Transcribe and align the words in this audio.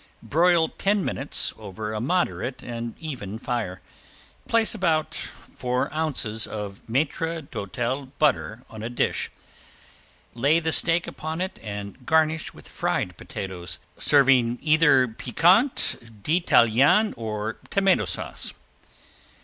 Broil 0.23 0.67
ten 0.69 1.05
minutes 1.05 1.53
over 1.59 1.93
a 1.93 2.01
moderate 2.01 2.63
and 2.63 2.95
even 2.97 3.37
fire. 3.37 3.81
Place 4.47 4.73
about 4.73 5.13
four 5.13 5.93
ounces 5.93 6.47
of 6.47 6.81
maitre 6.89 7.43
d'hotel 7.43 8.07
butter 8.17 8.63
on 8.67 8.81
a 8.81 8.89
dish. 8.89 9.29
Lay 10.33 10.59
the 10.59 10.71
steak 10.71 11.05
upon 11.05 11.39
it 11.39 11.59
and 11.61 12.03
garnish 12.03 12.51
with 12.51 12.67
fried 12.67 13.15
potatoes, 13.15 13.77
serving 13.95 14.57
either 14.63 15.07
piquant, 15.07 15.97
D'Italian, 16.23 17.13
or 17.15 17.59
tomato 17.69 18.05
sauce. 18.05 18.55